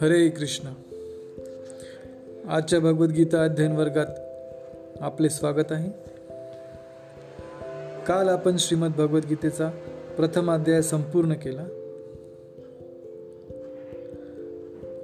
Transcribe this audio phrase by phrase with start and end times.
[0.00, 0.68] हरे कृष्ण.
[2.48, 4.06] आजच्या भगवद्गीता अध्ययन वर्गात
[5.00, 5.90] आपले स्वागत आहे.
[8.06, 9.70] काल आपण श्रीमद भगवद्गीतेचा
[10.16, 11.64] प्रथम अध्याय संपूर्ण केला.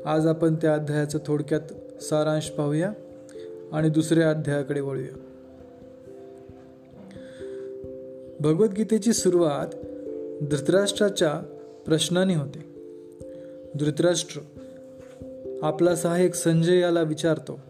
[0.06, 2.92] आज आपण त्या अध्यायाचं थोडक्यात सारांश पाहूया
[3.72, 5.33] आणि दुसऱ्या अध्यायाकडे वळूया.
[8.44, 9.74] भगवद्गीतेची सुरुवात
[10.44, 11.30] धृतराष्ट्राच्या
[11.86, 12.64] प्रश्नाने होते.
[13.74, 14.40] धृतराष्ट्र
[15.62, 17.60] आपला सहाय्यक संजय याला विचारतो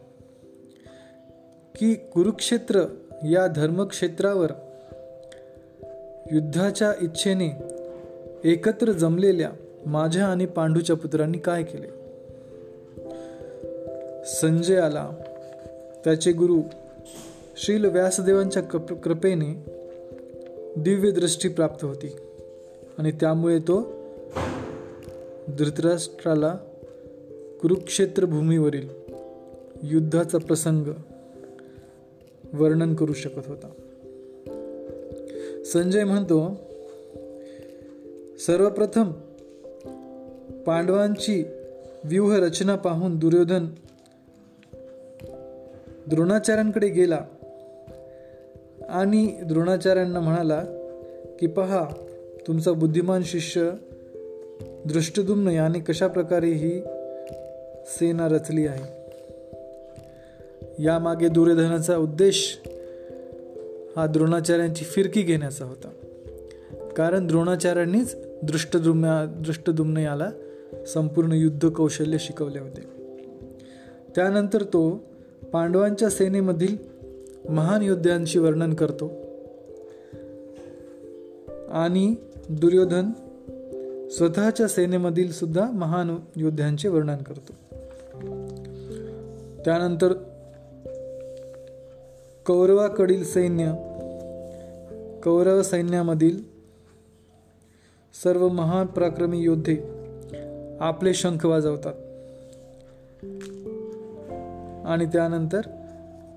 [1.74, 2.84] की कुरुक्षेत्र
[3.28, 4.52] या धर्मक्षेत्रावर
[6.32, 7.50] युद्धाच्या इच्छेने
[8.44, 9.50] एकत्र जमलेल्या
[9.86, 11.88] माझ्या आणि पांडूच्या पुत्रांनी काय केले?
[14.24, 15.10] संजयाला
[16.04, 16.60] त्याचे गुरु
[17.56, 19.73] श्रील व्यासदेवांच्या कृपेने
[20.76, 22.16] दिव्यदृष्टी प्राप्त होती.
[22.98, 23.92] आणि त्यामुळे तो
[25.58, 26.56] धृतराष्ट्राला
[27.62, 28.88] कुरुक्षेत्र भूमीवरील
[29.82, 30.86] युद्धाचा प्रसंग
[32.52, 33.68] वर्णन करू शकत होता.
[35.64, 36.60] संजय म्हणतो
[38.46, 39.12] सर्वप्रथम
[40.66, 41.44] पांडवांची
[42.04, 43.66] व्यूहरचना पाहून दुर्योधन
[46.06, 47.20] द्रोणाचार्यांकडे गेला
[48.94, 50.64] आणि द्रोणाचार्यांना म्हणाला
[51.40, 51.88] की पहा
[52.46, 53.70] तुमचा बुद्धिमान शिष्य
[54.86, 56.80] दृष्टदुम्न याने कशा प्रकारे ही
[57.86, 59.04] सेना रचली आहे?
[60.78, 62.60] यामागे दुर्योधनाचा उद्देश
[63.96, 65.88] हा द्रोणाचार्यांची फिरकी घेण्याचा होता.
[66.96, 70.30] कारण द्रोणाचार्यांनीच दृष्टदुम्या दृष्टदुम्न याला
[70.86, 72.82] संपूर्ण युद्ध कौशल्य शिकवले होते.
[74.16, 75.04] त्यानंतर तो
[75.52, 76.93] पांडवांच्या सेनेमधील
[77.48, 79.12] महान योद्ध्यांशी वर्णन करतो.
[81.70, 82.14] आणि
[82.48, 83.10] दुर्योधन
[84.10, 87.52] स्वतःच्या सेनेमधील सुद्धा महान योद्ध्यांचे वर्णन करतो.
[89.64, 90.12] त्यानंतर
[92.46, 93.72] कौरवाकडील सैन्य
[95.24, 96.42] कौरव सैन्यामधील
[98.24, 99.76] सर्व महान प्राक्रमी योद्धे
[100.80, 101.94] आपले शंख वाजवतात.
[104.86, 105.60] आणि त्यानंतर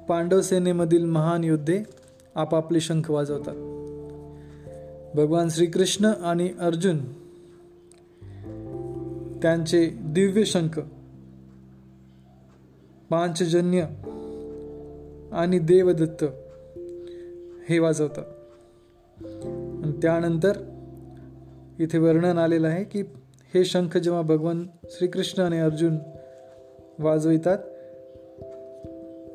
[0.10, 1.84] पांडव सेनेमधील महान योद्धे
[2.36, 3.56] आपापले शंख वाजवतात.
[5.16, 6.98] भगवान श्रीकृष्ण आणि अर्जुन
[9.42, 10.80] त्यांचे दिव्य शंख
[13.10, 13.86] पांचजन्य
[15.32, 16.26] आणि देवदत्त
[17.70, 18.24] हे वाजवतात.
[20.02, 20.58] त्यानंतर
[21.80, 23.02] इथे वर्णन आलेलं आहे की
[23.54, 25.98] हे शंख जेव्हा भगवान श्रीकृष्ण आणि अर्जुन
[27.00, 27.58] वाजवितात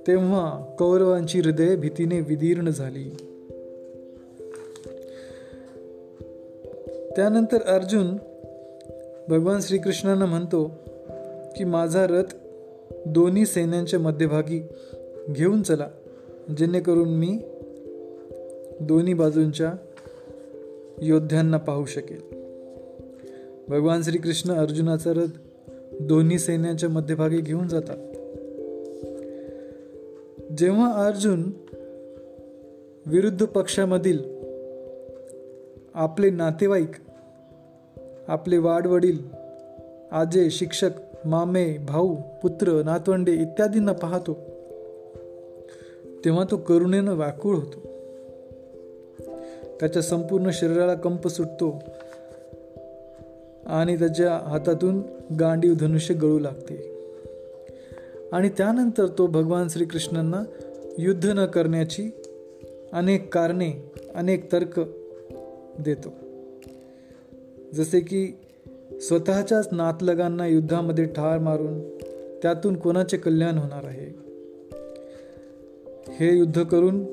[0.07, 3.11] तेव्हा कौरवांची हृदय भीतीने विदीर्ण झाली.
[7.17, 8.17] त्यानंतर अर्जुन
[9.29, 10.65] भगवान श्रीकृष्णांना म्हणतो
[11.57, 12.35] की माझा रथ
[13.07, 14.69] दोन्ही सैन्यांच्या मध्यभागी
[15.31, 15.89] घेऊन चला
[16.59, 17.39] जेणेकरून मी
[18.81, 19.73] दोन्ही बाजूंच्या
[21.03, 22.21] योद्ध्यांना पाहू शकेल.
[23.69, 25.39] भगवान श्रीकृष्ण अर्जुनाचा रथ
[26.01, 28.12] दोन्ही सैन्यांच्या मध्यभागी घेऊन जातात.
[30.59, 31.51] जेव्हा अर्जुन
[33.07, 34.19] विरुद्ध पक्षामधील
[35.95, 36.91] आपले नातेवाईक
[38.29, 39.19] आपले वाडवडील
[40.13, 40.91] आजे शिक्षक
[41.25, 44.35] मामे भाऊ पुत्र नातवंडे इत्यादींना पाहतो
[46.25, 47.81] तेव्हा तो करुणेनं व्याकुळ होतो.
[49.81, 51.83] त्याच्या संपूर्ण शरीराला कंप सुटतो
[53.67, 55.03] आणि त्याच्या हातातून
[55.41, 56.92] गांडीव धनुष्य गळू लागते.
[58.33, 60.43] आणि त्यानंतर तो भगवान श्रीकृष्णांना
[60.99, 62.11] युद्ध न करण्याची
[62.93, 64.81] अनेक कारणे अनेक तर्क
[65.79, 66.13] देतो.
[67.75, 68.39] जसे की
[69.01, 71.97] स्वतःच्याच नातलगांना युद्धामध्ये ठार मारून
[72.43, 74.23] त्यातून कोणाचे कल्याण होणार आहे?
[76.11, 77.05] हे युद्ध करून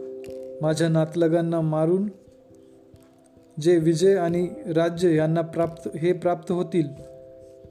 [0.62, 2.10] माझ्या नातलगांना मारून
[3.62, 6.88] जे विजय आणि राज्य यांना प्राप्त हे प्राप्त होतील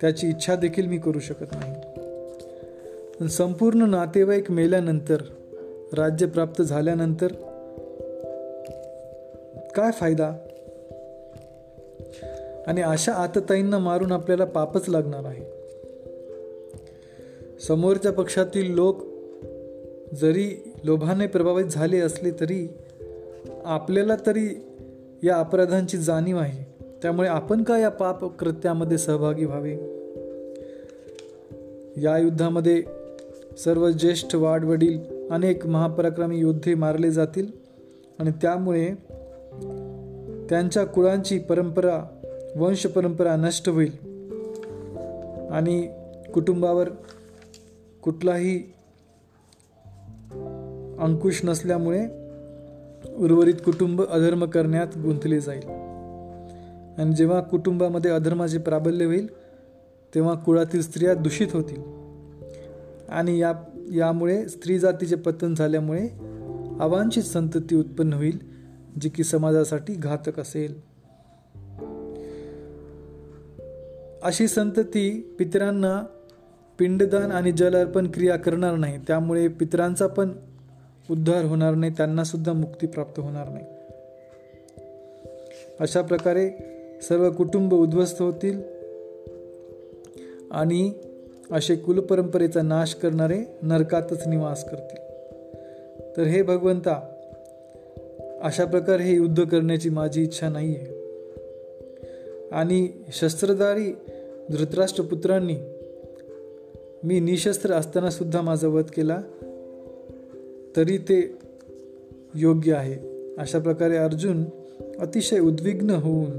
[0.01, 1.75] त्याची इच्छा देखील मी करू शकत नाही.
[3.27, 5.17] संपूर्ण नातेवाईक मेल्यानंतर
[5.93, 7.27] राज्य प्राप्त झाल्यानंतर
[9.75, 10.33] काय फायदा?
[12.67, 15.45] आणि अशा आतताईंना मारून आपल्याला पापच लागणार आहे.
[17.61, 19.03] समोरच्या पक्षातील लोक
[20.15, 22.69] जरी लोभाने प्रभावित झाले असले तरी
[23.65, 24.65] आपल्याला तरी
[25.23, 26.85] या अपराधांची जाणीव आहे.
[27.03, 29.99] त्यामुळे आपण का या पाप कृत्यामध्ये सहभागी व्हावे?
[32.03, 32.83] या युद्धामध्ये
[33.59, 35.01] सर्व ज्येष्ठ वाडवडील
[35.31, 37.47] अनेक महापराक्रमी योद्धे मारले जातील
[38.19, 38.89] आणि त्यामुळे
[40.51, 42.05] त्यांच्या कुळांची परंपरा
[42.57, 43.93] वंश परंपरा नष्ट होईल.
[45.51, 45.89] आणि
[46.35, 46.89] कुटुंबावर
[48.03, 48.73] कुठलाही
[50.99, 52.07] अंकुश नसल्यामुळे
[53.17, 55.69] उर्वरित कुटुंब अधर्म करण्यात गुंतले जाईल.
[56.99, 59.27] आणि जेव्हा कुटुंबामध्ये अधर्माचे प्राबल्य होईल
[60.15, 61.98] तेव्हा कुळातील स्त्रिया दूषित होतील.
[63.09, 63.53] आणि या
[63.95, 66.09] यामुळे स्त्री जातीचे पतन झाल्यामुळे
[66.81, 68.39] अवांछित संतती उत्पन्न होईल
[69.01, 70.75] जी की समाजासाठी घातक असेल.
[74.23, 76.03] अशी संतती पितरांना
[76.79, 80.33] पिंडदान आणि जल अर्पण क्रिया करणार नाही त्यामुळे पितरांचा पण
[81.11, 83.65] उद्धार होणार नाही त्यांना सुद्धा मुक्ती प्राप्त होणार नाही.
[85.81, 86.51] अशा प्रकारे
[87.03, 88.63] सर्व कुटुंब उद्ध्वस्त होतील
[90.51, 90.93] आणि
[91.53, 94.99] असे कुलपरंपरेचा नाश करणारे नरकातच निवास करतील.
[96.17, 97.15] तर हे भगवंता
[98.43, 100.87] अशा प्रकारे हे युद्ध करण्याची माझी इच्छा नाही आहे
[102.53, 103.97] आणि शस्त्रधारी
[104.51, 105.57] धृतराष्ट्रपुत्रांनी
[107.05, 109.23] मी निशस्त्र असताना सुद्धा माझा वध केला
[110.77, 111.39] तरी ते
[112.35, 113.19] योग्य आहे.
[113.37, 114.45] अशा प्रकारे अर्जुन
[114.99, 116.31] अतिशय उद्विग्न होऊन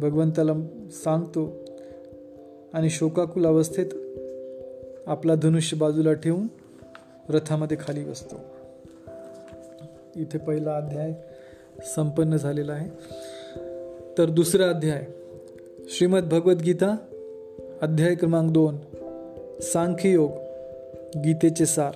[0.00, 0.52] भगवंताला
[0.90, 1.61] सांगतो
[2.74, 3.86] आणि शोकाकुल अवस्थेत
[5.06, 6.46] आपला धनुष्य बाजूला ठेवून
[7.28, 8.36] रथामध्ये खाली बसतो.
[10.16, 11.12] इथे पहिला अध्याय
[11.96, 12.90] संपन्न झालेला आहे.
[14.18, 15.06] तर दुसरा अध्याय
[15.88, 16.96] श्रीमद भगवद्गीता
[17.82, 18.76] अध्याय क्रमांक दोन
[19.60, 20.30] सांख्ययोग
[21.18, 21.92] गीतेचे सार.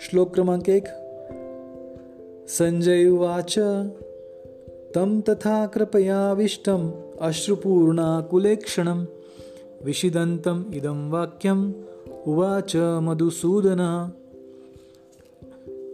[0.00, 0.84] श्लोक क्रमांक एक
[2.48, 3.54] संजय वाच
[4.96, 6.90] तं तथा कृपयाविष्टम
[7.20, 9.04] अश्रुपूर्णाकुलेक्षणं
[9.84, 11.72] विषिदन्तम् इदं वाक्यम्।
[12.26, 14.08] उवाच मधुसूदन।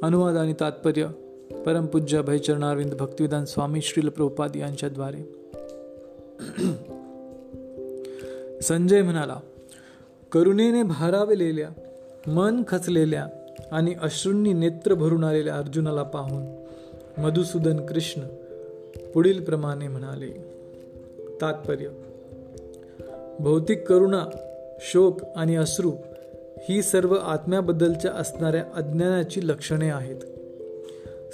[0.03, 1.07] अनुवाद आणि तात्पर्य
[1.67, 5.41] परमपूज्य भयचरणारविंद भक्तिविधान स्वामी श्रील प्रभुपाद यांच्याद्वारे
[8.63, 9.41] संजय म्हणाला
[10.33, 11.69] करुणेने भारावलेल्या
[12.27, 13.27] मन खचलेल्या
[13.73, 16.45] आणि अश्रूंनी नेत्र भरून आलेल्या अर्जुनाला पाहून
[17.19, 18.23] मधुसूदन कृष्ण
[19.15, 20.33] पुढील प्रमाणे म्हणाले.
[21.41, 21.89] तात्पर्य
[23.43, 24.25] भौतिक करुणा
[24.81, 25.93] शोक आणि अश्रू
[26.69, 30.17] ही सर्व आत्म्याबद्दलच्या असणाऱ्या अज्ञानाची लक्षणे आहेत.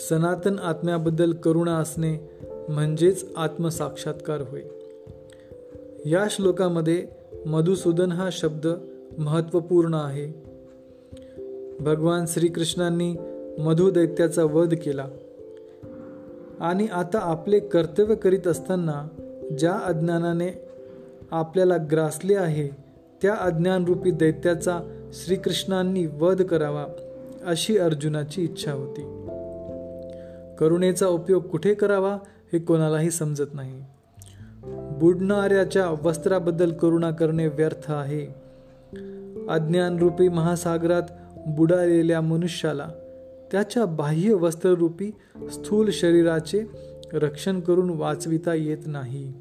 [0.01, 2.31] सनातन आत्म्याबद्दल करुणा असणे
[2.69, 4.63] म्हणजेच आत्मसाक्षात्कार होय.
[6.11, 7.07] या श्लोकामध्ये
[7.47, 8.69] मधुसूदन हा शब्द
[9.19, 10.43] महत्त्वपूर्ण आहे.
[11.81, 13.17] भगवान श्रीकृष्णांनी
[13.59, 15.09] मधु दैत्याचा वध केला.
[16.61, 19.09] आणि आता आपले कर्तव्य करीत असताना
[19.59, 20.66] ज्या अज्ञानाने
[21.31, 22.69] आपल्याला ग्रासले आहे
[23.23, 24.81] त्या अज्ञानरूपी दैत्याचा
[25.13, 26.87] श्रीकृष्णांनी वध करावा
[27.47, 29.03] अशी अर्जुनाची इच्छा होती.
[30.59, 32.15] करुणेचा उपयोग कुठे करावा
[32.53, 33.85] हे कोणालाही समजत नाही.
[35.01, 38.27] बुडणाऱ्याच्या वस्त्राबद्दल करुणा करणे व्यर्थ आहे.
[39.49, 41.03] अज्ञानरूपी महासागरात
[41.47, 42.89] बुडालेल्या मनुष्याला
[43.53, 45.11] त्याच्या बाह्य वस्त्ररूपी
[45.53, 46.65] स्थूल शरीराचे
[47.13, 49.33] रक्षण करून वाचविता येत नाही.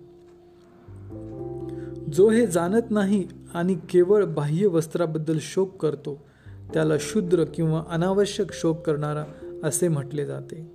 [2.13, 6.25] जो हे जाणत नाही आणि केवळ बाह्य वस्त्राबद्दल शोक करतो
[6.73, 9.25] त्याला शूद्र किंवा अनावश्यक शोक करणारा
[9.63, 10.71] असे म्हटले जाते.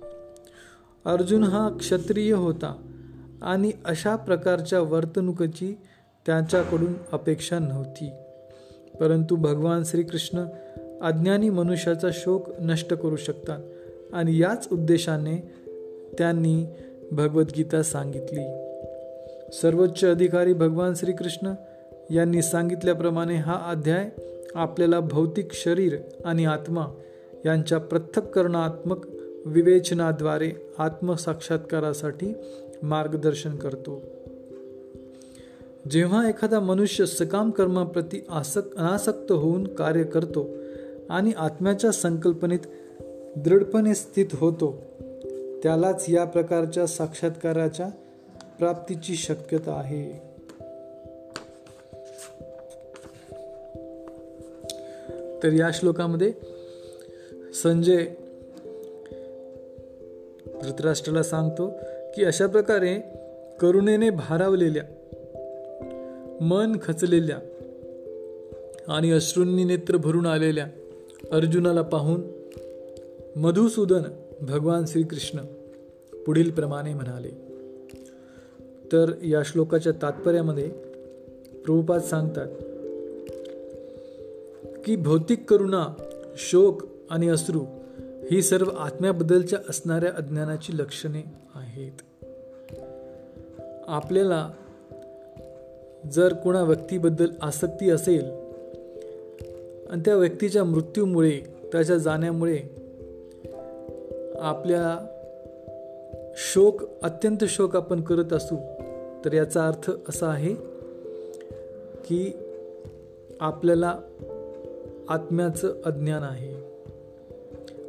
[1.05, 2.81] अर्जुन हा क्षत्रिय होता
[3.41, 5.77] आणि अशा प्रकारच्या वर्तणुकीची
[6.25, 8.09] त्याच्याकडून अपेक्षा नव्हती.
[8.99, 10.45] परंतु भगवान श्रीकृष्ण
[11.01, 13.59] अज्ञानी मनुष्याचा शोक नष्ट करू शकतात
[14.13, 15.51] आणि याच उद्देशाने
[16.17, 16.65] त्यांनी
[17.11, 18.60] भगवद्गीता सांगितली.
[19.51, 21.53] सर्वोच्च अधिकारी भगवान श्रीकृष्ण
[22.11, 24.09] यांनी सांगितल्याप्रमाणे हा अध्याय
[24.55, 26.85] आपल्याला भौतिक शरीर आणि आत्मा
[27.45, 29.05] यांच्या पृथक्करणात्मक
[29.45, 32.33] विवेचनाद्वारे आत्मसाक्षात्कारासाठी
[32.83, 34.01] मार्गदर्शन करतो.
[35.91, 40.49] जेव्हा एखादा मनुष्य सकाम कर्माप्रती आसक अनासक्त होऊन कार्य करतो
[41.09, 42.59] आणि आत्म्याच्या संकल्पनेत
[43.35, 44.81] दृढपणे स्थित होतो
[45.63, 47.89] त्यालाच या प्रकारच्या साक्षात्काराच्या
[48.61, 50.11] प्राप्तीची शक्यता आहे.
[55.43, 56.33] तर या श्लोकामध्ये
[57.63, 58.05] संजय
[60.63, 61.67] धृतराष्ट्राला सांगतो
[62.15, 62.99] की अशा प्रकारे
[63.59, 64.83] करुणेने भारावलेल्या
[66.41, 67.39] मन खचलेल्या
[68.87, 70.65] आणि अश्रूंनी नेत्र भरून आलेल्या
[71.31, 72.21] अर्जुनाला पाहून
[73.35, 74.03] मधुसूदन
[74.41, 75.39] भगवान श्रीकृष्ण
[76.25, 77.50] पुढील प्रमाणे म्हणाले.
[78.91, 80.69] तर या श्लोकाच्या तात्पर्यामध्ये
[81.65, 82.47] प्रभुपाद सांगतात
[84.85, 85.87] की भौतिक करुणा
[86.37, 87.59] शोक आणि अश्रू
[88.31, 91.23] ही सर्व आत्म्याबद्दलच्या असणाऱ्या अज्ञानाची लक्षणे
[91.55, 91.91] आहेत.
[93.87, 94.49] आपल्याला
[96.11, 98.25] जर कोणा व्यक्तीबद्दल आसक्ती असेल
[99.89, 102.59] आणि त्या व्यक्तीच्या मृत्यूमुळे त्याच्या जाण्यामुळे
[104.39, 105.10] आपल्या
[106.35, 108.55] शोक अत्यंत शोक आपण करत असू
[109.25, 110.55] तर याचा अर्थ असा आहे
[112.05, 112.31] की
[113.39, 113.97] आपल्याला
[115.09, 116.55] आत्म्याचं अज्ञान आहे.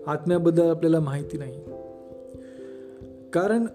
[0.06, 1.60] आत्म्याबद्दल आपल्याला माहिती नाही.
[3.32, 3.66] कारण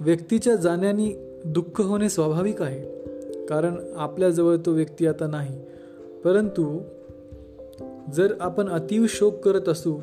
[0.00, 2.98] व्यक्तीच्या जाण्याने दुःख होणे स्वाभाविक आहे.
[3.46, 5.60] कारण आपल्याजवळ तो व्यक्ती आता नाही.
[6.24, 6.80] परंतु
[8.14, 10.00] जर आपण अतिव शोक करत असू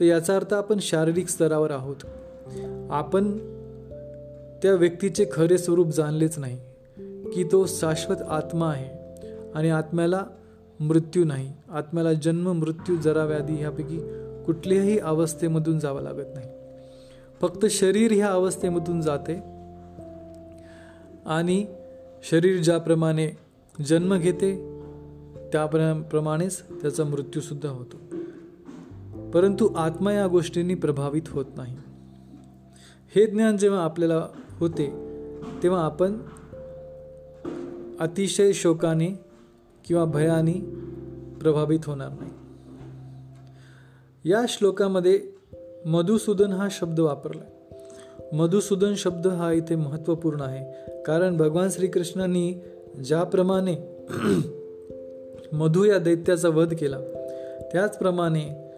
[0.00, 1.96] तर याचा अर्थ आपण शारीरिक स्तरावर आहोत.
[2.94, 3.38] आपण
[4.62, 6.58] त्या व्यक्तीचे खरे स्वरूप जाणलेच नाही
[7.32, 8.88] की तो शाश्वत आत्मा आहे
[9.54, 10.22] आणि आत्म्याला
[10.80, 11.52] मृत्यू नाही.
[11.68, 13.98] आत्म्याला जन्म मृत्यू जरा व्याधी ह्यापैकी
[14.44, 16.48] कुठल्याही अवस्थेमधून जावं लागत नाही.
[17.40, 19.34] फक्त शरीर ह्या अवस्थेमधून जाते
[21.26, 21.66] आणि
[22.30, 23.30] शरीर ज्याप्रमाणे
[23.86, 24.80] जन्म घेते
[25.52, 27.96] त्याप्रमाणेच त्याचा मृत्यूसुद्धा होतो.
[29.30, 31.76] परंतु आत्मा या गोष्टींनी प्रभावित होत नाही.
[33.14, 34.28] हे ज्ञान जेव्हा आपल्याला
[34.58, 34.86] होते
[35.62, 36.18] तेव्हा आपण
[38.00, 39.06] अतिशय शोकाने
[39.84, 40.52] किंवा भयाने
[41.40, 42.30] प्रभावित होणार नाही.
[44.30, 45.20] या श्लोकामध्ये
[45.86, 47.44] मधुसूदन हा शब्द वापरला
[48.32, 50.92] मधुसूदन शब्द हा इथे महत्त्वपूर्ण आहे.
[51.02, 52.54] कारण भगवान श्रीकृष्णांनी
[53.04, 53.76] ज्याप्रमाणे
[55.52, 57.00] मधु या दैत्याचा वध केला
[57.72, 58.72] त्याचप्रमाणे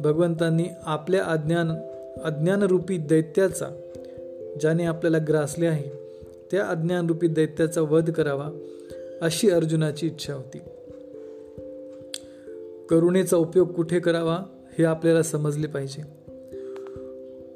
[0.00, 1.72] भगवंतांनी आपल्या अज्ञान
[2.24, 3.66] अज्ञानरूपी दैत्याचा
[4.60, 5.90] ज्याने आपल्याला ग्रासले आहे
[6.50, 8.48] त्या अज्ञानरूपी दैत्याचा वध करावा
[9.22, 10.58] अशी अर्जुनाची इच्छा होती.
[12.90, 14.38] करुणेचा उपयोग कुठे करावा
[14.78, 16.02] हे आपल्याला समजले पाहिजे.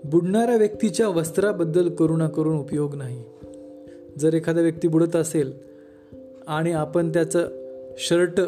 [0.04, 3.24] बुडणाऱ्या व्यक्तीच्या वस्त्राबद्दल करुणा करून उपयोग नाही.
[4.18, 5.52] जर एखादा व्यक्ती बुडत असेल
[6.46, 7.48] आणि आपण त्याचं
[7.98, 8.40] शर्ट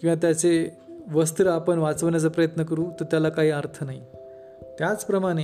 [0.00, 0.68] किंवा त्याचे
[1.12, 4.00] वस्त्र आपण वाचवण्याचा प्रयत्न करू तर त्याला काही अर्थ नाही.
[4.62, 5.42] त्याचप्रमाणे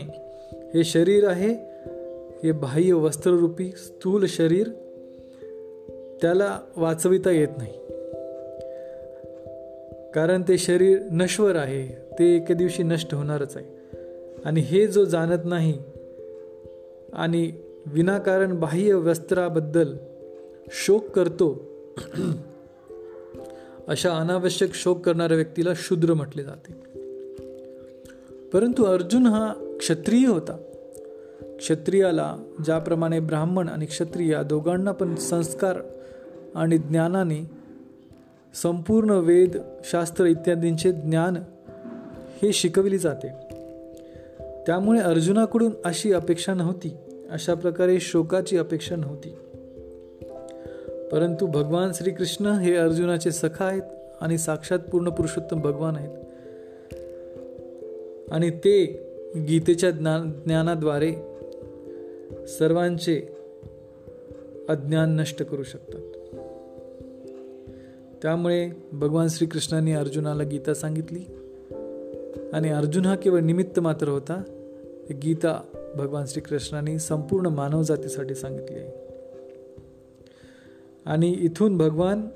[0.75, 1.75] हे शरीर आहे
[2.44, 4.68] हे बाह्य वस्त्ररूपी स्थूल शरीर
[6.23, 7.73] त्याला वाचविता येत नाही.
[10.12, 13.66] कारण ते शरीर नश्वर आहे ते एके दिवशी नष्ट होणारच आहे.
[14.44, 15.78] आणि हे जो जाणत नाही
[17.12, 17.52] आणि
[17.87, 19.97] विनाकारण बाह्य वस्त्राबद्दल
[20.71, 21.68] शोक करतो
[23.88, 26.94] अशा अनावश्यक शोक करणाऱ्या व्यक्तीला शूद्र म्हटले जाते.
[28.54, 30.56] परंतु अर्जुन हा क्षत्रिय होता.
[31.58, 35.80] क्षत्रियाला ज्याप्रमाणे ब्राह्मण आणि क्षत्रिय दोघांना पण संस्कार
[36.54, 37.50] आणि ज्ञानाने
[38.54, 41.37] संपूर्ण वेद शास्त्र इत्यादींचे ज्ञान
[42.42, 43.28] हे शिकविले जाते.
[44.66, 46.96] त्यामुळे अर्जुनाकडून अशी अपेक्षा नव्हती.
[47.30, 49.30] अशा प्रकारे शोकाची अपेक्षा नव्हती.
[51.12, 53.82] परंतु भगवान श्रीकृष्ण हे अर्जुनाचे सखा आहेत
[54.20, 56.25] आणि साक्षात पूर्ण पुरुषोत्तम भगवान आहेत.
[58.31, 61.14] आणि ते गीतेच्या ज्ञान ज्ञानाद्वारे
[62.47, 63.23] सर्वांचे
[64.69, 66.00] अज्ञान नष्ट करू शकतात.
[68.23, 71.21] त्यामुळे भगवान श्रीकृष्णांनी अर्जुनाला गीता सांगितली.
[72.52, 74.43] आणि अर्जुन हा केवळ निमित्त मात्र होता
[75.23, 75.62] गीता
[75.97, 78.93] भगवान श्रीकृष्णाने संपूर्ण मानवजातीसाठी सांगितली आहे.
[81.04, 82.28] आणि इथून भगवान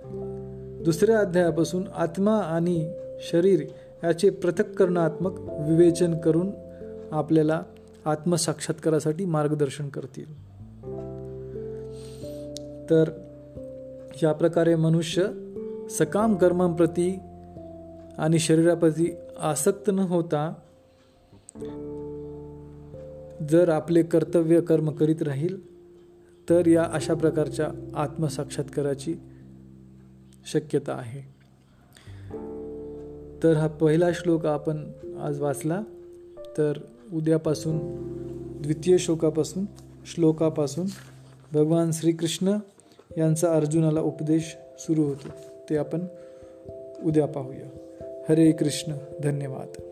[0.85, 3.65] दुसऱ्या अध्यायापासून आत्मा आणि शरीर
[4.05, 6.51] याचे पृथक्करणात्मक विवेचन करून
[7.13, 7.63] आपल्याला
[8.05, 10.49] आत्मसाक्षात्कारासाठी मार्गदर्शन करतील.
[12.91, 13.11] तर
[14.23, 15.27] या प्रकारे मनुष्य
[15.91, 17.19] सकाम कर्मांप्रती
[18.19, 20.55] आणि शरीराप्रती आसक्त न होता
[23.51, 25.69] जर आपले कर्तव्य कर्म करीत राहील
[26.51, 29.15] तर या अशा प्रकारच्या आत्मसाक्षात्काराची
[30.47, 31.38] शक्यता आहे.
[33.43, 35.83] तर हा पहिला श्लोक आपण आज वाचला.
[36.59, 36.73] तर
[37.13, 37.79] उद्यापासून
[38.63, 39.65] द्वितीय श्लोकापासून
[40.07, 40.87] श्लोकापासून
[41.53, 42.57] भगवान श्रीकृष्ण
[43.19, 45.29] यांचा अर्जुनाला उपदेश सुरू होतो.
[45.71, 46.01] ते आपण
[47.05, 47.95] उद्या पाहूया.
[48.29, 48.93] हरे कृष्ण
[49.23, 49.83] धन्यवाद.